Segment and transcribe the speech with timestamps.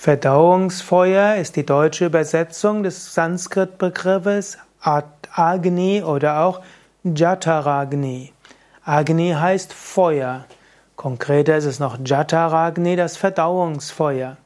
[0.00, 6.60] Verdauungsfeuer ist die deutsche Übersetzung des Sanskrit-Begriffes Agni oder auch
[7.02, 8.32] Jataragni.
[8.84, 10.44] Agni heißt Feuer.
[10.94, 14.36] Konkreter ist es noch Jataragni, das Verdauungsfeuer.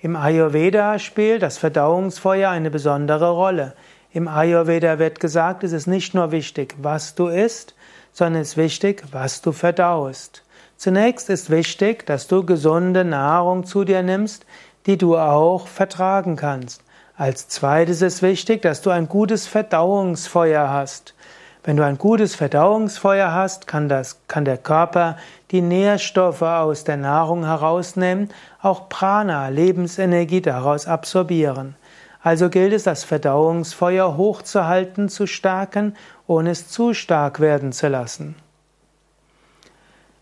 [0.00, 3.74] Im Ayurveda spielt das Verdauungsfeuer eine besondere Rolle.
[4.10, 7.74] Im Ayurveda wird gesagt, es ist nicht nur wichtig, was du isst,
[8.14, 10.44] sondern es ist wichtig, was du verdaust.
[10.78, 14.46] Zunächst ist wichtig, dass du gesunde Nahrung zu dir nimmst,
[14.86, 16.82] die du auch vertragen kannst.
[17.16, 21.14] Als zweites ist wichtig, dass du ein gutes Verdauungsfeuer hast.
[21.62, 25.16] Wenn du ein gutes Verdauungsfeuer hast, kann, das, kann der Körper
[25.50, 28.28] die Nährstoffe aus der Nahrung herausnehmen,
[28.60, 31.76] auch Prana, Lebensenergie daraus absorbieren.
[32.22, 38.34] Also gilt es, das Verdauungsfeuer hochzuhalten, zu stärken, ohne es zu stark werden zu lassen.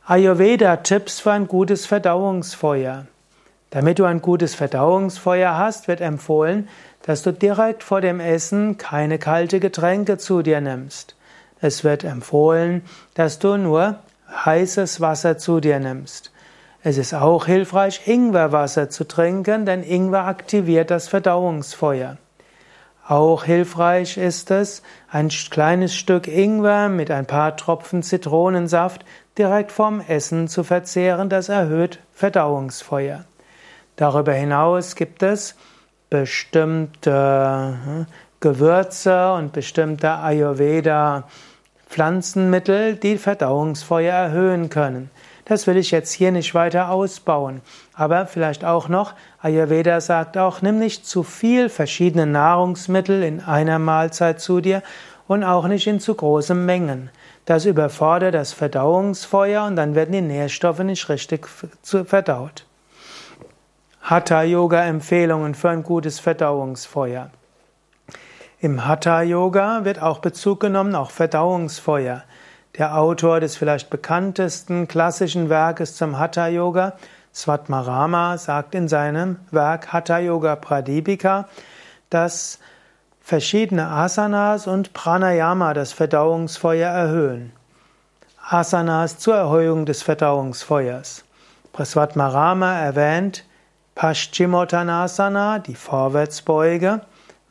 [0.05, 3.07] Ayurveda-Tipps für ein gutes Verdauungsfeuer.
[3.73, 6.69] Damit du ein gutes Verdauungsfeuer hast, wird empfohlen,
[7.05, 11.17] dass du direkt vor dem Essen keine kalte Getränke zu dir nimmst.
[11.59, 12.83] Es wird empfohlen,
[13.15, 13.97] dass du nur
[14.29, 16.33] heißes Wasser zu dir nimmst.
[16.83, 22.19] Es ist auch hilfreich, Ingwerwasser zu trinken, denn Ingwer aktiviert das Verdauungsfeuer.
[23.09, 29.07] Auch hilfreich ist es, ein kleines Stück Ingwer mit ein paar Tropfen Zitronensaft
[29.39, 33.25] direkt vorm Essen zu verzehren, das erhöht Verdauungsfeuer.
[33.97, 35.55] Darüber hinaus gibt es
[36.11, 38.07] bestimmte hm,
[38.41, 41.25] Gewürze und bestimmte Ayurveda
[41.89, 45.11] Pflanzenmittel, die Verdauungsfeuer erhöhen können.
[45.45, 47.61] Das will ich jetzt hier nicht weiter ausbauen.
[47.95, 53.79] Aber vielleicht auch noch, Ayurveda sagt auch, nimm nicht zu viel verschiedene Nahrungsmittel in einer
[53.79, 54.83] Mahlzeit zu dir
[55.29, 57.11] und auch nicht in zu großen Mengen.
[57.45, 61.47] Das überfordert das Verdauungsfeuer und dann werden die Nährstoffe nicht richtig
[61.83, 62.65] verdaut.
[64.03, 67.31] Hatha-Yoga-Empfehlungen für ein gutes Verdauungsfeuer.
[68.61, 72.25] Im Hatha-Yoga wird auch Bezug genommen auf Verdauungsfeuer.
[72.79, 76.95] Der Autor des vielleicht bekanntesten klassischen Werkes zum Hatha-Yoga,
[77.33, 81.49] Svatmarama, sagt in seinem Werk Hatha-Yoga Pradipika,
[82.11, 82.59] dass
[83.21, 87.53] verschiedene Asanas und Pranayama das Verdauungsfeuer erhöhen.
[88.49, 91.25] Asanas zur Erhöhung des Verdauungsfeuers.
[91.85, 93.45] Svatmarama erwähnt
[93.95, 97.03] Paschimottanasana, die Vorwärtsbeuge,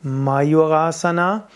[0.02, 1.47] Mayurasana,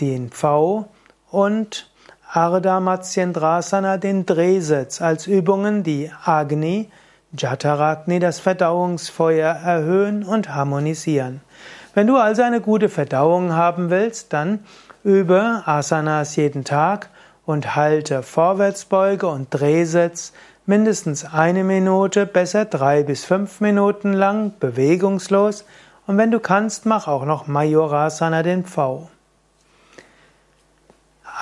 [0.00, 0.88] den V
[1.30, 1.90] und
[2.32, 6.88] Ardha Matsyendrasana, den Drehsitz, als Übungen, die Agni,
[7.36, 11.40] Jataragni, das Verdauungsfeuer erhöhen und harmonisieren.
[11.92, 14.60] Wenn du also eine gute Verdauung haben willst, dann
[15.04, 17.10] übe Asanas jeden Tag
[17.46, 20.32] und halte Vorwärtsbeuge und Drehsitz
[20.66, 25.64] mindestens eine Minute, besser drei bis fünf Minuten lang, bewegungslos.
[26.06, 29.08] Und wenn du kannst, mach auch noch Majorasana den V.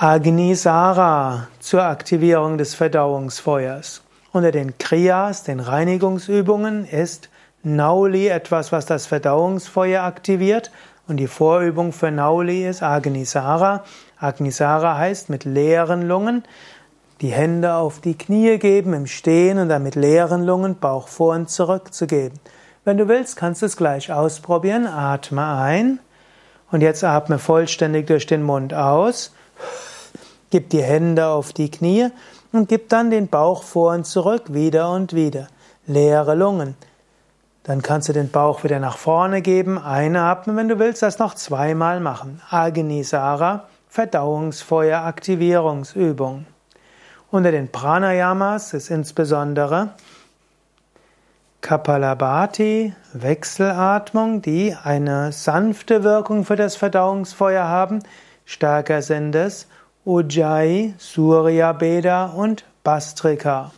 [0.01, 4.01] Agnisara zur Aktivierung des Verdauungsfeuers.
[4.31, 7.29] Unter den Kriyas, den Reinigungsübungen, ist
[7.63, 10.71] Nauli etwas, was das Verdauungsfeuer aktiviert.
[11.07, 13.83] Und die Vorübung für Nauli ist Agnisara.
[14.19, 16.43] Agnisara heißt mit leeren Lungen
[17.21, 21.35] die Hände auf die Knie geben im Stehen und dann mit leeren Lungen Bauch vor
[21.35, 22.39] und zurück zu geben.
[22.85, 24.87] Wenn du willst, kannst du es gleich ausprobieren.
[24.87, 25.99] Atme ein
[26.71, 29.33] und jetzt atme vollständig durch den Mund aus.
[30.49, 32.07] Gib die Hände auf die Knie
[32.51, 35.47] und gib dann den Bauch vor und zurück wieder und wieder.
[35.87, 36.75] Leere Lungen.
[37.63, 41.35] Dann kannst du den Bauch wieder nach vorne geben, einatmen, wenn du willst, das noch
[41.35, 42.41] zweimal machen.
[42.49, 46.45] Agnisara, Verdauungsfeuer, Aktivierungsübung.
[47.31, 49.89] Unter den Pranayamas ist insbesondere
[51.61, 57.99] Kapalabhati, Wechselatmung, die eine sanfte Wirkung für das Verdauungsfeuer haben.
[58.45, 59.67] Stärker sind es
[60.05, 63.73] Ujjayi, Surya Beda und Bastrika.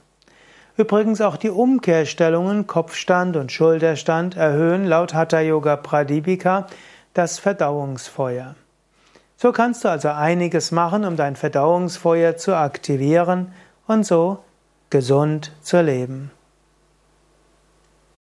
[0.77, 6.67] Übrigens auch die Umkehrstellungen Kopfstand und Schulterstand erhöhen laut Hatha Yoga Pradipika
[7.13, 8.55] das Verdauungsfeuer.
[9.41, 13.53] So kannst du also einiges machen, um dein Verdauungsfeuer zu aktivieren
[13.87, 14.37] und so
[14.91, 16.29] gesund zu leben.